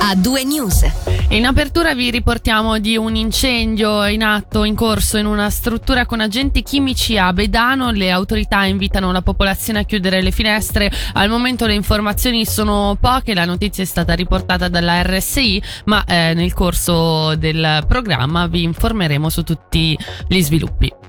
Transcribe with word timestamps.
A 0.00 0.14
due 0.16 0.44
news. 0.44 0.84
In 1.30 1.46
apertura 1.46 1.94
vi 1.94 2.10
riportiamo 2.10 2.78
di 2.78 2.98
un 2.98 3.14
incendio 3.14 4.06
in 4.06 4.22
atto, 4.22 4.64
in 4.64 4.74
corso 4.74 5.16
in 5.16 5.24
una 5.24 5.48
struttura 5.48 6.04
con 6.04 6.20
agenti 6.20 6.62
chimici 6.62 7.16
a 7.16 7.32
Bedano. 7.32 7.90
Le 7.90 8.10
autorità 8.10 8.64
invitano 8.64 9.12
la 9.12 9.22
popolazione 9.22 9.78
a 9.78 9.84
chiudere 9.84 10.20
le 10.20 10.30
finestre. 10.30 10.90
Al 11.14 11.30
momento 11.30 11.64
le 11.64 11.72
informazioni 11.72 12.44
sono 12.44 12.98
poche, 13.00 13.32
la 13.32 13.46
notizia 13.46 13.82
è 13.82 13.86
stata 13.86 14.12
riportata 14.12 14.68
dalla 14.68 15.00
RSI, 15.00 15.62
ma 15.86 16.04
eh, 16.04 16.34
nel 16.34 16.52
corso 16.52 17.34
del 17.36 17.82
programma 17.88 18.46
vi 18.46 18.62
informeremo 18.62 19.30
su 19.30 19.42
tutti 19.42 19.96
gli 20.26 20.42
sviluppi. 20.42 21.07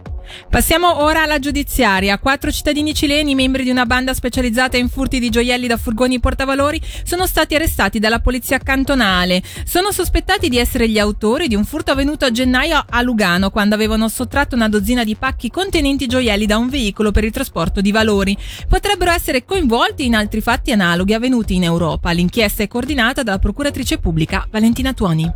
Passiamo 0.49 1.01
ora 1.01 1.23
alla 1.23 1.39
giudiziaria. 1.39 2.17
Quattro 2.19 2.51
cittadini 2.51 2.93
cileni, 2.93 3.35
membri 3.35 3.63
di 3.63 3.69
una 3.69 3.85
banda 3.85 4.13
specializzata 4.13 4.77
in 4.77 4.89
furti 4.89 5.19
di 5.19 5.29
gioielli 5.29 5.67
da 5.67 5.77
furgoni 5.77 6.19
portavalori, 6.19 6.81
sono 7.03 7.25
stati 7.25 7.55
arrestati 7.55 7.99
dalla 7.99 8.19
polizia 8.19 8.57
cantonale. 8.59 9.41
Sono 9.65 9.91
sospettati 9.91 10.49
di 10.49 10.57
essere 10.57 10.89
gli 10.89 10.99
autori 10.99 11.47
di 11.47 11.55
un 11.55 11.65
furto 11.65 11.91
avvenuto 11.91 12.25
a 12.25 12.31
gennaio 12.31 12.83
a 12.89 13.01
Lugano, 13.01 13.49
quando 13.49 13.75
avevano 13.75 14.07
sottratto 14.07 14.55
una 14.55 14.69
dozzina 14.69 15.03
di 15.03 15.15
pacchi 15.15 15.49
contenenti 15.49 16.07
gioielli 16.07 16.45
da 16.45 16.57
un 16.57 16.69
veicolo 16.69 17.11
per 17.11 17.23
il 17.23 17.31
trasporto 17.31 17.81
di 17.81 17.91
valori. 17.91 18.37
Potrebbero 18.67 19.11
essere 19.11 19.45
coinvolti 19.45 20.05
in 20.05 20.15
altri 20.15 20.41
fatti 20.41 20.71
analoghi 20.71 21.13
avvenuti 21.13 21.55
in 21.55 21.63
Europa. 21.63 22.11
L'inchiesta 22.11 22.63
è 22.63 22.67
coordinata 22.67 23.23
dalla 23.23 23.39
procuratrice 23.39 23.97
pubblica 23.97 24.47
Valentina 24.49 24.93
Tuoni. 24.93 25.29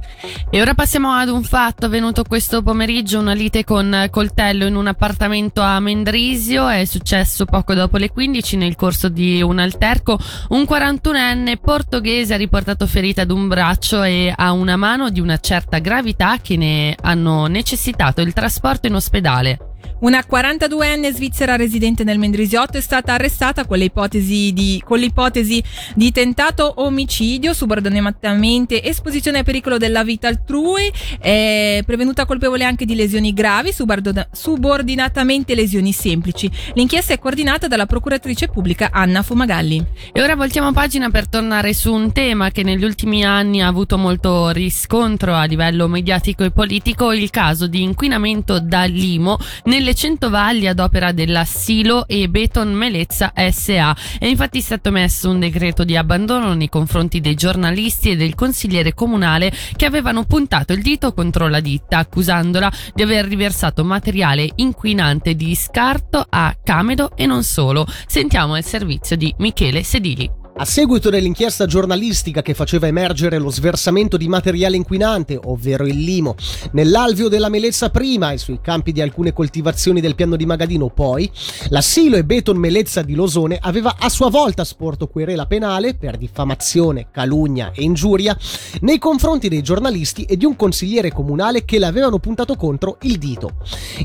E 0.50 0.62
ora 0.62 0.74
passiamo 0.74 1.12
ad 1.12 1.30
un 1.30 1.44
fatto 1.44 1.86
avvenuto 1.86 2.24
questo 2.24 2.62
pomeriggio, 2.62 3.20
una 3.20 3.34
lite 3.34 3.64
con 3.64 4.08
coltello 4.10 4.66
in 4.66 4.76
un 4.76 4.83
un 4.84 4.90
appartamento 4.90 5.62
a 5.62 5.80
Mendrisio, 5.80 6.68
è 6.68 6.84
successo 6.84 7.46
poco 7.46 7.74
dopo 7.74 7.96
le 7.96 8.12
15 8.12 8.58
nel 8.58 8.76
corso 8.76 9.08
di 9.08 9.42
un 9.42 9.58
alterco. 9.58 10.20
Un 10.50 10.64
41enne 10.64 11.58
portoghese 11.58 12.34
ha 12.34 12.38
riportato 12.38 12.86
ferita 12.86 13.22
ad 13.22 13.32
un 13.32 13.48
braccio 13.48 14.04
e 14.04 14.34
a 14.36 14.52
una 14.52 14.76
mano 14.76 15.10
di 15.10 15.22
una 15.22 15.38
certa 15.38 15.80
gravità 15.80 16.38
che 16.42 16.58
ne 16.58 16.96
hanno 17.02 17.48
necessitato 17.48 18.20
il 18.20 18.34
trasporto 18.34 18.88
in 18.88 18.96
ospedale. 18.96 19.73
Una 20.04 20.26
42enne 20.30 21.14
svizzera 21.14 21.56
residente 21.56 22.04
nel 22.04 22.20
Mendrisiotto 22.20 22.78
è 22.78 22.82
stata 22.82 23.14
arrestata 23.14 23.66
con, 23.66 23.80
di, 23.80 24.84
con 24.84 25.00
l'ipotesi 25.00 25.64
di 25.96 26.12
tentato 26.12 26.74
omicidio, 26.82 27.54
subordinatamente 27.54 28.84
esposizione 28.84 29.40
a 29.40 29.44
pericolo 29.44 29.78
della 29.78 30.04
vita 30.04 30.28
altrui, 30.28 30.92
è 31.20 31.82
prevenuta 31.86 32.26
colpevole 32.26 32.66
anche 32.66 32.84
di 32.84 32.96
lesioni 32.96 33.32
gravi, 33.32 33.72
subordinatamente 33.72 35.56
lesioni 35.56 35.94
semplici. 35.94 36.52
L'inchiesta 36.74 37.14
è 37.14 37.20
coordinata 37.20 37.68
dalla 37.68 37.86
procuratrice 37.86 38.50
pubblica 38.50 38.90
Anna 38.92 39.22
Fumagalli. 39.22 39.86
E 40.12 40.22
ora 40.22 40.36
voltiamo 40.36 40.74
pagina 40.74 41.10
per 41.12 41.30
tornare 41.30 41.74
su 41.74 41.94
un 41.94 42.12
tema 42.12 42.52
che 42.52 42.64
negli 42.64 42.84
ultimi 42.84 43.24
anni 43.24 43.62
ha 43.62 43.68
avuto 43.68 43.98
molto 43.98 44.50
riscontro 44.50 45.34
a 45.34 45.46
livello 45.46 45.88
mediatico 45.88 46.44
e 46.44 46.52
politico, 46.52 47.14
il 47.14 47.30
caso 47.30 47.68
di 47.68 47.82
inquinamento 47.82 48.60
da 48.60 48.84
limo 48.84 49.38
nelle 49.64 49.92
Centovalli 49.94 50.68
ad 50.68 50.80
opera 50.80 51.12
della 51.12 51.46
Silo 51.46 52.08
e 52.08 52.28
Beton 52.30 52.74
Melezza 52.74 53.34
SA. 53.52 53.96
È 54.20 54.26
infatti 54.26 54.62
stato 54.62 54.92
messo 54.92 55.30
un 55.30 55.40
decreto 55.40 55.84
di 55.84 55.96
abbandono 55.96 56.54
nei 56.54 56.70
confronti 56.70 57.22
dei 57.22 57.36
giornalisti 57.36 58.12
e 58.12 58.16
del 58.16 58.36
consigliere 58.36 58.94
comunale 58.94 59.52
che 59.76 59.86
avevano 59.86 60.26
puntato 60.26 60.74
il 60.74 60.82
dito 60.82 61.14
contro 61.14 61.48
la 61.48 61.60
ditta, 61.60 61.98
accusandola 62.00 62.72
di 62.94 63.02
aver 63.02 63.26
riversato 63.26 63.84
materiale 63.84 64.50
inquinante 64.56 65.36
di 65.36 65.56
scarto 65.56 66.26
a 66.28 66.56
Camedo 66.64 67.16
e 67.16 67.26
non 67.26 67.44
solo. 67.44 67.86
Sentiamo 68.06 68.58
il 68.58 68.64
servizio 68.64 69.16
di 69.16 69.34
Michele 69.38 69.84
Sedili. 69.84 70.43
A 70.56 70.66
seguito 70.66 71.10
dell'inchiesta 71.10 71.66
giornalistica 71.66 72.44
che 72.44 72.54
faceva 72.54 72.86
emergere 72.86 73.40
lo 73.40 73.50
sversamento 73.50 74.18
di 74.18 74.28
materiale 74.28 74.76
inquinante, 74.76 75.38
ovvero 75.46 75.88
il 75.88 75.98
limo, 75.98 76.36
nell'alveo 76.74 77.28
della 77.28 77.50
Melezza 77.50 77.90
prima 77.90 78.32
e 78.32 78.38
sui 78.38 78.60
campi 78.62 78.92
di 78.92 79.02
alcune 79.02 79.34
coltivazioni 79.34 80.00
del 80.00 80.14
piano 80.14 80.36
di 80.36 80.46
Magadino 80.46 80.90
poi, 80.90 81.30
la 81.70 81.82
Silo 81.82 82.18
e 82.18 82.24
Beton 82.24 82.58
Melezza 82.58 83.02
di 83.02 83.16
Losone 83.16 83.58
aveva 83.60 83.96
a 83.98 84.10
sua 84.10 84.30
volta 84.30 84.64
sporto 84.64 85.08
querela 85.08 85.48
penale 85.48 85.96
per 85.96 86.18
diffamazione, 86.18 87.08
calunnia 87.10 87.72
e 87.74 87.82
ingiuria 87.82 88.38
nei 88.82 89.00
confronti 89.00 89.50
dei 89.50 89.64
giornalisti 89.64 90.24
e 90.24 90.38
di 90.38 90.46
un 90.46 90.56
consigliere 90.56 91.12
comunale 91.12 91.66
che 91.66 91.80
l'avevano 91.80 92.20
puntato 92.20 92.56
contro 92.56 92.98
il 93.02 93.18
dito. 93.18 93.54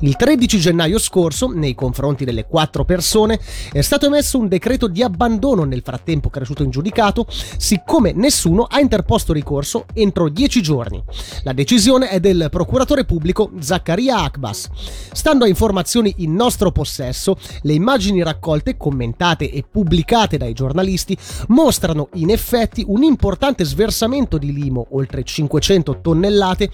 Il 0.00 0.16
13 0.16 0.59
gennaio 0.59 0.98
scorso, 0.98 1.48
nei 1.48 1.75
confronti 1.75 2.25
delle 2.25 2.47
quattro 2.47 2.86
persone, 2.86 3.38
è 3.70 3.82
stato 3.82 4.06
emesso 4.06 4.38
un 4.38 4.48
decreto 4.48 4.88
di 4.88 5.03
abbandono 5.03 5.65
nel 5.65 5.82
frattempo 5.84 6.30
cresciuto 6.38 6.62
in 6.62 6.71
giudicato, 6.71 7.26
siccome 7.28 8.12
nessuno 8.12 8.65
ha 8.65 8.81
interposto 8.81 9.32
ricorso 9.32 9.84
entro 9.93 10.28
dieci 10.28 10.62
giorni. 10.62 11.03
La 11.43 11.53
decisione 11.53 12.09
è 12.09 12.21
del 12.21 12.49
procuratore 12.50 13.04
pubblico 13.04 13.50
Zaccaria 13.59 14.22
Akbas. 14.22 14.69
Stando 15.12 15.44
a 15.44 15.48
informazioni 15.48 16.15
in 16.19 16.34
nostro 16.34 16.71
possesso, 16.71 17.37
le 17.62 17.72
immagini 17.72 18.22
raccolte, 18.22 18.77
commentate 18.77 19.50
e 19.50 19.65
pubblicate 19.69 20.37
dai 20.37 20.53
giornalisti 20.53 21.16
mostrano 21.48 22.09
in 22.15 22.31
effetti 22.31 22.84
un 22.87 23.03
importante 23.03 23.65
sversamento 23.65 24.38
di 24.38 24.53
limo, 24.53 24.87
oltre 24.91 25.25
500 25.25 26.00
tonnellate, 26.00 26.71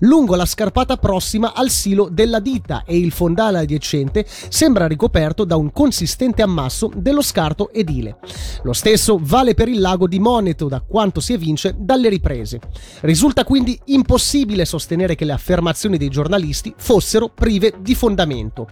lungo 0.00 0.36
la 0.36 0.46
scarpata 0.46 0.96
prossima 0.96 1.52
al 1.54 1.70
silo 1.70 2.08
della 2.10 2.40
ditta 2.40 2.84
e 2.86 2.96
il 2.96 3.12
fondale 3.12 3.58
adiacente 3.58 4.24
sembra 4.48 4.86
ricoperto 4.86 5.44
da 5.44 5.56
un 5.56 5.72
consistente 5.72 6.42
ammasso 6.42 6.90
dello 6.94 7.22
scarto 7.22 7.70
edile. 7.72 8.18
Lo 8.62 8.72
stesso 8.72 9.07
stesso 9.08 9.18
vale 9.22 9.54
per 9.54 9.68
il 9.68 9.80
lago 9.80 10.06
di 10.06 10.18
Moneto, 10.18 10.68
da 10.68 10.82
quanto 10.82 11.20
si 11.20 11.32
evince 11.32 11.74
dalle 11.78 12.10
riprese. 12.10 12.60
Risulta 13.00 13.44
quindi 13.44 13.78
impossibile 13.86 14.66
sostenere 14.66 15.14
che 15.14 15.24
le 15.24 15.32
affermazioni 15.32 15.96
dei 15.96 16.08
giornalisti 16.08 16.74
fossero 16.76 17.28
prive 17.28 17.74
di 17.80 17.94
fondamento. 17.94 18.68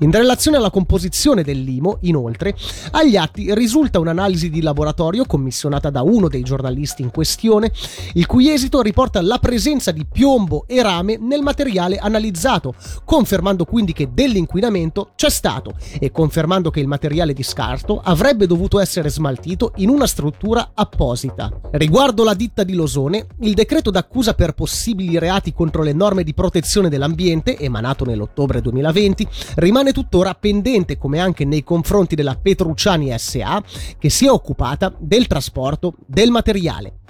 In 0.00 0.12
relazione 0.12 0.58
alla 0.58 0.70
composizione 0.70 1.42
del 1.42 1.62
limo, 1.62 1.98
inoltre, 2.02 2.54
agli 2.92 3.16
atti 3.16 3.52
risulta 3.54 3.98
un'analisi 3.98 4.50
di 4.50 4.62
laboratorio 4.62 5.24
commissionata 5.24 5.90
da 5.90 6.02
uno 6.02 6.28
dei 6.28 6.42
giornalisti 6.42 7.02
in 7.02 7.10
questione, 7.10 7.72
il 8.14 8.26
cui 8.26 8.50
esito 8.50 8.82
riporta 8.82 9.20
la 9.20 9.38
presenza 9.38 9.90
di 9.90 10.06
piombo 10.06 10.64
e 10.68 10.80
rame 10.82 11.16
nel 11.18 11.42
materiale 11.42 11.96
analizzato, 11.96 12.74
confermando 13.04 13.64
quindi 13.64 13.92
che 13.92 14.10
dell'inquinamento 14.12 15.10
c'è 15.16 15.30
stato 15.30 15.74
e 15.98 16.12
confermando 16.12 16.70
che 16.70 16.80
il 16.80 16.86
materiale 16.86 17.32
di 17.32 17.42
scarto 17.42 18.00
avrebbe 18.02 18.46
dovuto 18.46 18.78
essere 18.78 19.10
smaltito 19.10 19.71
in 19.76 19.88
una 19.88 20.06
struttura 20.06 20.72
apposita. 20.74 21.50
Riguardo 21.72 22.24
la 22.24 22.34
ditta 22.34 22.64
di 22.64 22.74
Losone, 22.74 23.26
il 23.40 23.54
decreto 23.54 23.90
d'accusa 23.90 24.34
per 24.34 24.52
possibili 24.52 25.18
reati 25.18 25.52
contro 25.52 25.82
le 25.82 25.92
norme 25.92 26.24
di 26.24 26.34
protezione 26.34 26.88
dell'ambiente, 26.88 27.58
emanato 27.58 28.04
nell'ottobre 28.04 28.60
2020, 28.60 29.26
rimane 29.56 29.92
tuttora 29.92 30.34
pendente 30.34 30.98
come 30.98 31.18
anche 31.18 31.44
nei 31.44 31.64
confronti 31.64 32.14
della 32.14 32.36
Petrucciani 32.40 33.12
SA, 33.16 33.62
che 33.98 34.10
si 34.10 34.26
è 34.26 34.30
occupata 34.30 34.92
del 34.98 35.26
trasporto 35.26 35.94
del 36.06 36.30
materiale. 36.30 37.01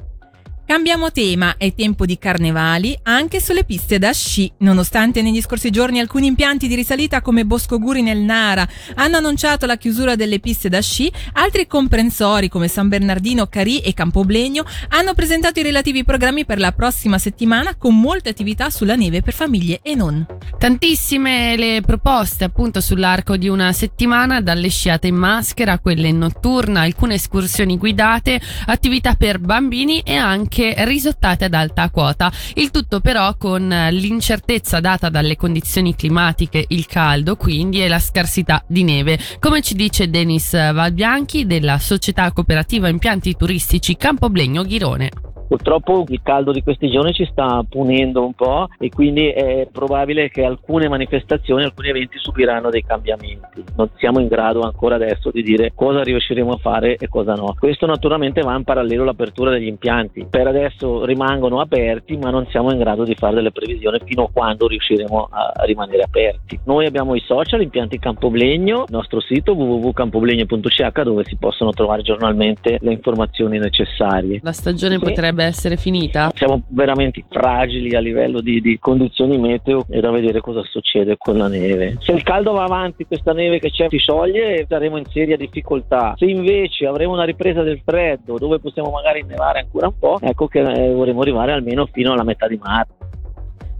Cambiamo 0.72 1.12
tema, 1.12 1.56
è 1.59 1.75
tempo 1.75 2.06
di 2.06 2.16
carnevali 2.16 2.99
anche 3.03 3.43
sulle 3.43 3.65
piste 3.65 3.99
da 3.99 4.10
sci. 4.10 4.50
Nonostante 4.60 5.21
negli 5.21 5.43
scorsi 5.43 5.69
giorni 5.69 6.00
alcuni 6.00 6.28
impianti 6.28 6.66
di 6.66 6.75
risalita 6.75 7.21
come 7.21 7.44
Boscoguri 7.44 8.00
nel 8.00 8.21
Nara 8.21 8.66
hanno 8.94 9.19
annunciato 9.19 9.66
la 9.66 9.77
chiusura 9.77 10.16
delle 10.16 10.41
piste 10.41 10.71
da 10.71 10.81
sci, 10.81 11.12
altri 11.34 11.66
comprensori 11.66 12.49
come 12.49 12.69
San 12.69 12.88
Bernardino, 12.88 13.49
Carì 13.49 13.81
e 13.81 13.93
Campoblegno 13.93 14.65
hanno 14.88 15.12
presentato 15.12 15.60
i 15.60 15.62
relativi 15.62 16.05
programmi 16.05 16.47
per 16.47 16.59
la 16.59 16.72
prossima 16.72 17.19
settimana 17.19 17.75
con 17.77 18.00
molte 18.00 18.31
attività 18.31 18.71
sulla 18.71 18.97
neve 18.97 19.21
per 19.21 19.34
famiglie 19.34 19.81
e 19.83 19.94
non. 19.94 20.27
Tantissime 20.56 21.54
le 21.54 21.83
proposte 21.84 22.44
appunto 22.44 22.81
sull'arco 22.81 23.37
di 23.37 23.49
una 23.49 23.72
settimana, 23.72 24.41
dalle 24.41 24.71
sciate 24.71 25.09
in 25.09 25.16
maschera 25.16 25.72
a 25.72 25.78
quelle 25.81 26.09
in 26.09 26.16
notturna, 26.16 26.81
alcune 26.81 27.16
escursioni 27.16 27.77
guidate, 27.77 28.41
attività 28.65 29.16
per 29.16 29.39
bambini 29.39 30.01
e 30.01 30.15
anche 30.15 30.60
anche 30.62 30.84
risottate 30.84 31.47
ad 31.47 31.54
alta 31.54 31.91
quota. 31.91 32.32
Il 32.54 32.70
tutto 32.70 33.00
però 33.00 33.36
con 33.36 33.68
l'incertezza 33.68 34.80
data 34.80 35.09
dalle 35.09 35.36
condizioni 35.36 35.94
climatiche, 35.94 36.64
il 36.68 36.86
caldo 36.86 37.36
quindi 37.36 37.82
e 37.82 37.88
la 37.88 37.98
scarsità 37.98 38.62
di 38.66 38.84
neve. 38.84 39.18
Come 39.41 39.60
ci 39.62 39.74
dice 39.74 40.09
Denis 40.09 40.53
Valbianchi 40.53 41.47
della 41.47 41.78
Società 41.78 42.30
Cooperativa 42.32 42.88
Impianti 42.88 43.34
Turistici 43.36 43.97
Campoblegno 43.97 44.62
Ghirone. 44.62 45.31
Purtroppo 45.53 46.07
il 46.09 46.21
caldo 46.22 46.51
di 46.51 46.63
questi 46.63 46.89
giorni 46.89 47.13
ci 47.13 47.28
sta 47.31 47.63
punendo 47.69 48.25
un 48.25 48.33
po' 48.33 48.69
e 48.78 48.89
quindi 48.89 49.28
è 49.28 49.69
probabile 49.71 50.31
che 50.31 50.45
alcune 50.45 50.89
manifestazioni, 50.89 51.63
alcuni 51.63 51.91
eventi 51.91 52.16
subiranno 52.16 52.71
dei 52.71 52.83
cambiamenti. 52.83 53.63
Non 53.77 53.91
siamo 53.97 54.19
in 54.21 54.28
grado 54.28 54.63
ancora 54.63 54.95
adesso 54.95 55.31
di 55.31 55.43
dire 55.43 55.72
cosa 55.75 56.03
riusciremo 56.03 56.53
a 56.53 56.57
fare 56.57 56.97
e 56.97 57.07
cosa 57.07 57.34
no. 57.34 57.54
Questo 57.59 57.84
naturalmente 57.84 58.41
va 58.41 58.57
in 58.57 58.65
parallelo 58.65 59.03
all'apertura 59.03 59.51
degli 59.51 59.66
impianti. 59.66 60.27
Per 60.31 60.47
adesso 60.47 61.04
rimangono 61.04 61.60
aperti 61.60 62.16
ma 62.16 62.31
non 62.31 62.47
siamo 62.47 62.72
in 62.72 62.78
grado 62.78 63.04
di 63.04 63.15
fare 63.15 63.34
delle 63.34 63.53
previsioni 63.53 63.99
fino 64.07 64.22
a 64.22 64.31
quando 64.33 64.66
riusciremo 64.66 65.28
a 65.31 65.53
rimanere 65.66 66.01
aperti. 66.01 66.60
Noi 66.65 66.87
abbiamo 66.87 67.15
i 67.15 67.21
social, 67.27 67.60
impianti 67.60 67.99
Campoblegno, 67.99 68.84
il 68.89 68.93
nostro 68.95 69.21
sito 69.21 69.53
www.campoblegno.ch 69.53 71.03
dove 71.03 71.25
si 71.25 71.37
possono 71.37 71.72
trovare 71.72 72.01
giornalmente 72.01 72.78
le 72.81 72.93
informazioni 72.93 73.59
necessarie. 73.59 74.41
La 74.43 74.53
stagione 74.53 74.95
sì. 74.95 75.04
potrebbe 75.04 75.41
essere 75.42 75.77
finita? 75.77 76.30
Siamo 76.34 76.62
veramente 76.68 77.24
fragili 77.28 77.94
a 77.94 78.00
livello 78.00 78.41
di, 78.41 78.60
di 78.60 78.78
condizioni 78.78 79.39
meteo 79.39 79.84
e 79.89 80.00
da 80.00 80.10
vedere 80.10 80.41
cosa 80.41 80.62
succede 80.62 81.16
con 81.18 81.36
la 81.36 81.48
neve. 81.48 81.97
Se 82.00 82.12
il 82.12 82.22
caldo 82.22 82.53
va 82.53 82.65
avanti, 82.65 83.06
questa 83.06 83.33
neve 83.33 83.59
che 83.59 83.71
c'è 83.71 83.86
si 83.89 83.98
scioglie, 83.98 84.66
saremo 84.68 84.97
in 84.97 85.04
seria 85.06 85.36
difficoltà. 85.36 86.15
Se 86.16 86.27
invece 86.27 86.86
avremo 86.86 87.12
una 87.12 87.24
ripresa 87.24 87.62
del 87.62 87.80
freddo 87.84 88.39
dove 88.39 88.59
possiamo 88.59 88.91
magari 88.91 89.21
innevare 89.21 89.60
ancora 89.60 89.89
un 89.89 89.98
po', 89.98 90.18
ecco 90.21 90.47
che 90.47 90.60
eh, 90.60 90.92
vorremmo 90.92 91.21
arrivare 91.22 91.53
almeno 91.53 91.86
fino 91.91 92.12
alla 92.12 92.24
metà 92.24 92.47
di 92.47 92.59
marzo. 92.62 93.02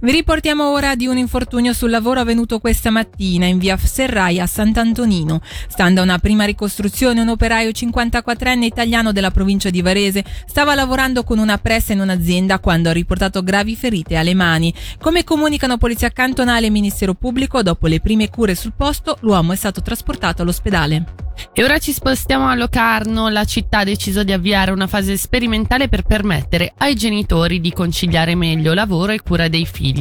Vi 0.03 0.11
riportiamo 0.11 0.69
ora 0.69 0.97
di 0.97 1.07
un 1.07 1.17
infortunio 1.17 1.73
sul 1.73 1.89
lavoro 1.89 2.19
avvenuto 2.19 2.59
questa 2.59 2.91
mattina 2.91 3.47
in 3.47 3.59
via 3.59 3.77
Serraia 3.77 4.43
a 4.43 4.47
Sant'Antonino. 4.49 5.41
Stando 5.69 6.01
a 6.01 6.03
una 6.03 6.19
prima 6.19 6.45
ricostruzione, 6.45 7.21
un 7.21 7.29
operaio 7.29 7.71
54enne 7.71 8.65
italiano 8.65 9.13
della 9.13 9.31
provincia 9.31 9.71
di 9.71 9.81
Varese 9.81 10.25
stava 10.45 10.75
lavorando 10.75 11.23
con 11.23 11.39
una 11.39 11.57
pressa 11.59 11.93
in 11.93 12.01
un'azienda 12.01 12.59
quando 12.59 12.89
ha 12.89 12.93
riportato 12.93 13.45
gravi 13.45 13.77
ferite 13.77 14.17
alle 14.17 14.35
mani. 14.35 14.75
Come 14.99 15.23
comunicano 15.23 15.79
Polizia 15.79 16.11
Cantonale 16.11 16.67
e 16.67 16.71
Ministero 16.71 17.15
Pubblico, 17.15 17.63
dopo 17.63 17.87
le 17.87 18.01
prime 18.01 18.29
cure 18.29 18.57
sul 18.57 18.73
posto, 18.77 19.19
l'uomo 19.21 19.53
è 19.53 19.57
stato 19.57 19.83
trasportato 19.83 20.43
all'ospedale. 20.43 21.23
E 21.53 21.63
ora 21.63 21.79
ci 21.79 21.93
spostiamo 21.93 22.49
a 22.49 22.55
Locarno. 22.55 23.29
La 23.29 23.45
città 23.45 23.79
ha 23.79 23.85
deciso 23.85 24.23
di 24.23 24.33
avviare 24.33 24.71
una 24.71 24.87
fase 24.87 25.17
sperimentale 25.17 25.89
per 25.89 26.03
permettere 26.03 26.73
ai 26.79 26.95
genitori 26.95 27.61
di 27.61 27.73
conciliare 27.73 28.35
meglio 28.35 28.75
lavoro 28.75 29.13
e 29.13 29.21
cura 29.21 29.49
dei 29.49 29.67
figli. 29.67 29.92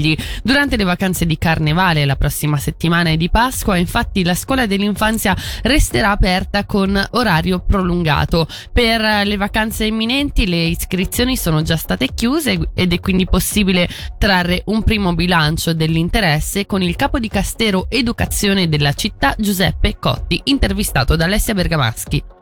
Durante 0.44 0.78
le 0.78 0.84
vacanze 0.84 1.26
di 1.26 1.38
carnevale, 1.38 2.06
la 2.06 2.16
prossima 2.16 2.58
settimana 2.58 3.10
e 3.10 3.18
di 3.18 3.30
Pasqua, 3.30 3.78
infatti, 3.78 4.24
la 4.24 4.36
scuola 4.36 4.66
dell'infanzia 4.66 5.36
resterà 5.64 6.12
aperta 6.12 6.66
con 6.66 7.02
orario 7.12 7.60
prolungato. 7.60 8.48
Per 8.72 9.02
le 9.26 9.38
vacanze 9.38 9.86
imminenti 9.86 10.48
le 10.48 10.64
iscrizioni 10.64 11.36
sono 11.36 11.62
già 11.62 11.76
state 11.76 12.14
chiuse 12.14 12.70
ed 12.74 12.94
è 12.94 13.00
quindi 13.00 13.26
possibile 13.26 13.88
trarre 14.18 14.64
un 14.66 14.84
primo 14.84 15.14
bilancio 15.14 15.74
dell'interesse 15.74 16.66
con 16.66 16.82
il 16.82 16.96
capo 16.96 17.20
di 17.20 17.28
Castero 17.28 17.88
Educazione 17.90 18.70
della 18.70 18.94
città 18.94 19.36
Giuseppe 19.38 19.98
Cotti, 20.00 20.42
intervistato 20.46 21.16
da 21.16 21.26
Alessia 21.26 21.54
Bergamaschi. 21.54 22.41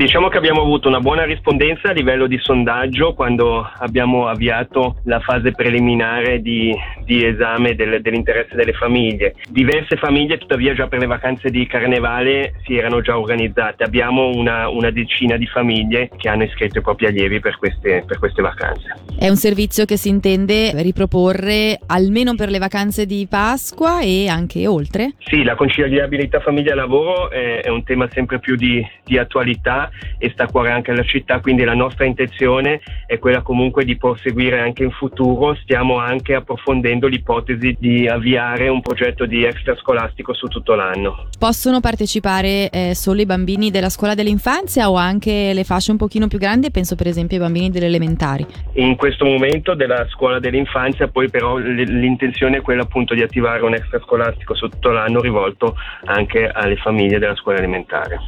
Diciamo 0.00 0.28
che 0.28 0.38
abbiamo 0.38 0.62
avuto 0.62 0.88
una 0.88 1.00
buona 1.00 1.24
rispondenza 1.24 1.90
a 1.90 1.92
livello 1.92 2.26
di 2.26 2.38
sondaggio 2.38 3.12
quando 3.12 3.70
abbiamo 3.80 4.28
avviato 4.28 4.96
la 5.04 5.20
fase 5.20 5.50
preliminare 5.52 6.40
di, 6.40 6.74
di 7.04 7.26
esame 7.26 7.74
del, 7.74 8.00
dell'interesse 8.00 8.56
delle 8.56 8.72
famiglie. 8.72 9.34
Diverse 9.50 9.96
famiglie 9.96 10.38
tuttavia 10.38 10.72
già 10.72 10.86
per 10.86 11.00
le 11.00 11.06
vacanze 11.06 11.50
di 11.50 11.66
carnevale 11.66 12.54
si 12.64 12.78
erano 12.78 13.02
già 13.02 13.18
organizzate. 13.18 13.84
Abbiamo 13.84 14.28
una, 14.28 14.70
una 14.70 14.90
decina 14.90 15.36
di 15.36 15.44
famiglie 15.44 16.08
che 16.16 16.30
hanno 16.30 16.44
iscritto 16.44 16.78
i 16.78 16.80
propri 16.80 17.04
allievi 17.04 17.38
per 17.38 17.58
queste, 17.58 18.02
per 18.06 18.18
queste 18.18 18.40
vacanze. 18.40 18.94
È 19.18 19.28
un 19.28 19.36
servizio 19.36 19.84
che 19.84 19.98
si 19.98 20.08
intende 20.08 20.72
riproporre 20.80 21.78
almeno 21.88 22.34
per 22.36 22.48
le 22.48 22.58
vacanze 22.58 23.04
di 23.04 23.26
Pasqua 23.28 24.00
e 24.00 24.28
anche 24.28 24.66
oltre? 24.66 25.12
Sì, 25.18 25.42
la 25.42 25.56
conciliabilità 25.56 26.40
famiglia-lavoro 26.40 27.28
è, 27.30 27.60
è 27.60 27.68
un 27.68 27.84
tema 27.84 28.08
sempre 28.10 28.38
più 28.38 28.56
di, 28.56 28.82
di 29.04 29.18
attualità 29.18 29.88
e 30.18 30.30
sta 30.30 30.44
a 30.44 30.46
cuore 30.46 30.70
anche 30.70 30.90
alla 30.90 31.04
città, 31.04 31.40
quindi 31.40 31.64
la 31.64 31.74
nostra 31.74 32.04
intenzione 32.04 32.80
è 33.06 33.18
quella 33.18 33.42
comunque 33.42 33.84
di 33.84 33.96
proseguire 33.96 34.60
anche 34.60 34.84
in 34.84 34.90
futuro, 34.90 35.54
stiamo 35.56 35.98
anche 35.98 36.34
approfondendo 36.34 37.06
l'ipotesi 37.06 37.76
di 37.78 38.06
avviare 38.06 38.68
un 38.68 38.80
progetto 38.80 39.26
di 39.26 39.44
extrascolastico 39.44 40.34
su 40.34 40.46
tutto 40.46 40.74
l'anno. 40.74 41.28
Possono 41.38 41.80
partecipare 41.80 42.70
eh, 42.70 42.94
solo 42.94 43.20
i 43.20 43.26
bambini 43.26 43.70
della 43.70 43.88
scuola 43.88 44.14
dell'infanzia 44.14 44.90
o 44.90 44.96
anche 44.96 45.52
le 45.52 45.64
fasce 45.64 45.90
un 45.90 45.96
pochino 45.96 46.28
più 46.28 46.38
grandi, 46.38 46.70
penso 46.70 46.96
per 46.96 47.06
esempio 47.06 47.36
ai 47.36 47.42
bambini 47.42 47.70
delle 47.70 47.86
elementari? 47.86 48.46
In 48.74 48.96
questo 48.96 49.24
momento 49.24 49.74
della 49.74 50.06
scuola 50.08 50.38
dell'infanzia, 50.38 51.08
poi 51.08 51.28
però 51.30 51.56
l'intenzione 51.56 52.58
è 52.58 52.60
quella 52.60 52.82
appunto 52.82 53.14
di 53.14 53.22
attivare 53.22 53.62
un 53.62 53.74
extrascolastico 53.74 54.54
su 54.54 54.68
tutto 54.68 54.90
l'anno 54.90 55.20
rivolto 55.20 55.76
anche 56.04 56.48
alle 56.48 56.76
famiglie 56.76 57.18
della 57.18 57.36
scuola 57.36 57.58
elementare. 57.58 58.18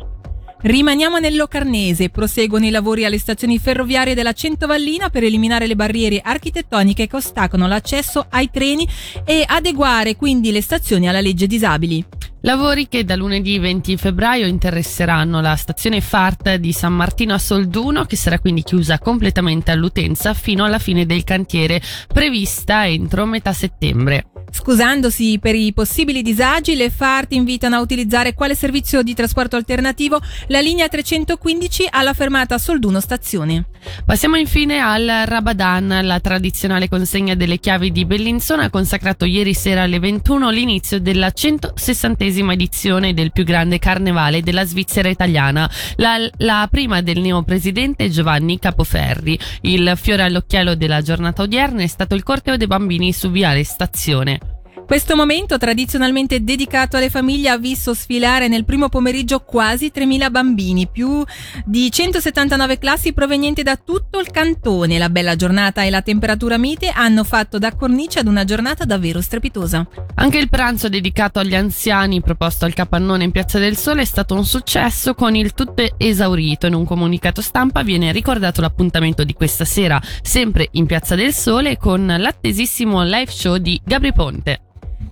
Rimaniamo 0.62 1.18
nel 1.18 1.34
Locarnese, 1.34 2.08
proseguono 2.08 2.66
i 2.66 2.70
lavori 2.70 3.04
alle 3.04 3.18
stazioni 3.18 3.58
ferroviarie 3.58 4.14
della 4.14 4.32
Centovallina 4.32 5.10
per 5.10 5.24
eliminare 5.24 5.66
le 5.66 5.74
barriere 5.74 6.20
architettoniche 6.22 7.08
che 7.08 7.16
ostacolano 7.16 7.68
l'accesso 7.68 8.26
ai 8.30 8.48
treni 8.48 8.86
e 9.24 9.42
adeguare 9.44 10.14
quindi 10.14 10.52
le 10.52 10.62
stazioni 10.62 11.08
alla 11.08 11.20
legge 11.20 11.48
disabili. 11.48 12.04
Lavori 12.42 12.86
che 12.86 13.04
da 13.04 13.16
lunedì 13.16 13.58
20 13.58 13.96
febbraio 13.96 14.46
interesseranno 14.46 15.40
la 15.40 15.56
stazione 15.56 16.00
FART 16.00 16.54
di 16.54 16.72
San 16.72 16.92
Martino 16.92 17.34
a 17.34 17.38
Solduno, 17.38 18.04
che 18.04 18.16
sarà 18.16 18.38
quindi 18.38 18.62
chiusa 18.62 19.00
completamente 19.00 19.72
all'utenza 19.72 20.32
fino 20.32 20.64
alla 20.64 20.78
fine 20.78 21.06
del 21.06 21.24
cantiere, 21.24 21.82
prevista 22.06 22.86
entro 22.86 23.26
metà 23.26 23.52
settembre. 23.52 24.31
Scusandosi 24.54 25.38
per 25.40 25.54
i 25.54 25.72
possibili 25.72 26.20
disagi, 26.20 26.76
le 26.76 26.90
FART 26.90 27.32
invitano 27.32 27.76
a 27.76 27.80
utilizzare 27.80 28.34
quale 28.34 28.54
servizio 28.54 29.02
di 29.02 29.14
trasporto 29.14 29.56
alternativo 29.56 30.20
la 30.48 30.60
linea 30.60 30.88
315 30.88 31.88
alla 31.90 32.12
fermata 32.12 32.58
Solduno 32.58 33.00
Stazione. 33.00 33.71
Passiamo 34.04 34.36
infine 34.36 34.78
al 34.78 35.24
Rabadan, 35.26 36.00
la 36.02 36.20
tradizionale 36.20 36.88
consegna 36.88 37.34
delle 37.34 37.58
chiavi 37.58 37.90
di 37.92 38.04
Bellinzona 38.04 38.70
consacrato 38.70 39.24
ieri 39.24 39.54
sera 39.54 39.82
alle 39.82 39.98
21 39.98 40.50
l'inizio 40.50 41.00
della 41.00 41.28
160esima 41.28 42.52
edizione 42.52 43.14
del 43.14 43.32
più 43.32 43.44
grande 43.44 43.78
carnevale 43.78 44.42
della 44.42 44.64
Svizzera 44.64 45.08
italiana, 45.08 45.70
la, 45.96 46.16
la 46.38 46.68
prima 46.70 47.00
del 47.00 47.20
neopresidente 47.20 48.08
Giovanni 48.08 48.58
Capoferri. 48.58 49.38
Il 49.62 49.92
fiore 49.96 50.22
all'occhiello 50.22 50.74
della 50.74 51.02
giornata 51.02 51.42
odierna 51.42 51.82
è 51.82 51.86
stato 51.86 52.14
il 52.14 52.22
corteo 52.22 52.56
dei 52.56 52.66
bambini 52.66 53.12
su 53.12 53.30
Viale 53.30 53.64
Stazione. 53.64 54.61
Questo 54.86 55.16
momento, 55.16 55.56
tradizionalmente 55.56 56.44
dedicato 56.44 56.96
alle 56.96 57.08
famiglie, 57.08 57.48
ha 57.48 57.56
visto 57.56 57.94
sfilare 57.94 58.48
nel 58.48 58.66
primo 58.66 58.90
pomeriggio 58.90 59.40
quasi 59.40 59.90
3.000 59.94 60.30
bambini, 60.30 60.86
più 60.86 61.24
di 61.64 61.90
179 61.90 62.78
classi 62.78 63.14
provenienti 63.14 63.62
da 63.62 63.76
tutto 63.76 64.20
il 64.20 64.30
cantone. 64.30 64.98
La 64.98 65.08
bella 65.08 65.34
giornata 65.34 65.82
e 65.82 65.88
la 65.88 66.02
temperatura 66.02 66.58
mite 66.58 66.90
hanno 66.90 67.24
fatto 67.24 67.58
da 67.58 67.74
cornice 67.74 68.18
ad 68.18 68.26
una 68.26 68.44
giornata 68.44 68.84
davvero 68.84 69.22
strepitosa. 69.22 69.86
Anche 70.16 70.38
il 70.38 70.50
pranzo 70.50 70.90
dedicato 70.90 71.38
agli 71.38 71.54
anziani 71.54 72.20
proposto 72.20 72.66
al 72.66 72.74
capannone 72.74 73.24
in 73.24 73.30
Piazza 73.30 73.58
del 73.58 73.78
Sole 73.78 74.02
è 74.02 74.06
stato 74.06 74.34
un 74.34 74.44
successo 74.44 75.14
con 75.14 75.34
il 75.34 75.54
tutto 75.54 75.94
esaurito. 75.96 76.66
In 76.66 76.74
un 76.74 76.84
comunicato 76.84 77.40
stampa 77.40 77.82
viene 77.82 78.12
ricordato 78.12 78.60
l'appuntamento 78.60 79.24
di 79.24 79.32
questa 79.32 79.64
sera, 79.64 79.98
sempre 80.20 80.68
in 80.72 80.84
Piazza 80.84 81.14
del 81.14 81.32
Sole, 81.32 81.78
con 81.78 82.04
l'attesissimo 82.06 83.02
live 83.04 83.30
show 83.30 83.56
di 83.56 83.80
Gabri 83.82 84.12
Ponte. 84.12 84.60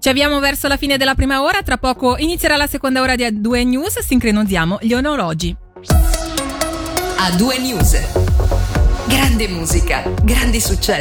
Ci 0.00 0.08
avviamo 0.08 0.40
verso 0.40 0.66
la 0.66 0.78
fine 0.78 0.96
della 0.96 1.14
prima 1.14 1.42
ora, 1.42 1.60
tra 1.62 1.76
poco 1.76 2.16
inizierà 2.16 2.56
la 2.56 2.66
seconda 2.66 3.02
ora 3.02 3.16
di 3.16 3.22
A2 3.22 3.66
News, 3.66 3.98
sincronizziamo 3.98 4.78
gli 4.80 4.94
onologi. 4.94 5.54
A2 7.18 7.60
News. 7.60 8.00
Grande 9.06 9.48
musica, 9.48 10.02
grandi 10.22 10.58
successi. 10.58 10.98